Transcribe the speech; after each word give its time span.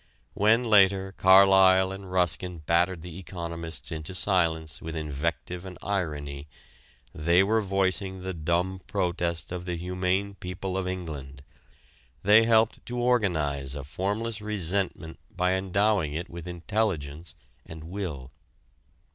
When 0.33 0.63
later, 0.63 1.11
Carlyle 1.15 1.91
and 1.91 2.11
Ruskin 2.11 2.63
battered 2.65 3.03
the 3.03 3.19
economists 3.19 3.91
into 3.91 4.15
silence 4.15 4.81
with 4.81 4.95
invective 4.95 5.63
and 5.63 5.77
irony 5.83 6.47
they 7.13 7.43
were 7.43 7.61
voicing 7.61 8.23
the 8.23 8.33
dumb 8.33 8.81
protest 8.87 9.51
of 9.51 9.65
the 9.65 9.75
humane 9.75 10.33
people 10.33 10.75
of 10.75 10.87
England. 10.87 11.43
They 12.23 12.45
helped 12.45 12.83
to 12.87 12.97
organize 12.97 13.75
a 13.75 13.83
formless 13.83 14.41
resentment 14.41 15.19
by 15.29 15.53
endowing 15.53 16.15
it 16.15 16.31
with 16.31 16.47
intelligence 16.47 17.35
and 17.63 17.83
will. 17.83 18.31